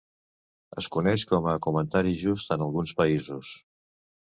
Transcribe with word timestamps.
Es 0.83 0.87
coneix 0.95 1.27
com 1.33 1.51
a 1.53 1.55
comentari 1.67 2.17
just 2.25 2.59
en 2.59 2.67
alguns 2.71 2.99
països. 3.05 3.57